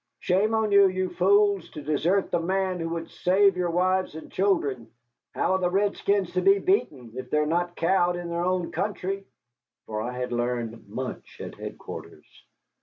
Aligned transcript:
"Shame 0.17 0.55
on 0.55 0.71
you, 0.71 0.87
you 0.87 1.09
fools, 1.11 1.69
to 1.69 1.81
desert 1.83 2.31
the 2.31 2.39
man 2.39 2.79
who 2.79 2.89
would 2.89 3.07
save 3.11 3.55
your 3.55 3.69
wives 3.69 4.15
and 4.15 4.31
children. 4.31 4.89
How 5.35 5.51
are 5.51 5.59
the 5.59 5.69
redskins 5.69 6.31
to 6.31 6.41
be 6.41 6.57
beaten 6.57 7.11
if 7.13 7.29
they 7.29 7.37
are 7.37 7.45
not 7.45 7.75
cowed 7.75 8.15
in 8.15 8.29
their 8.29 8.43
own 8.43 8.71
country?" 8.71 9.25
For 9.85 10.01
I 10.01 10.13
had 10.17 10.31
learned 10.31 10.87
much 10.89 11.39
at 11.39 11.53
headquarters. 11.53 12.25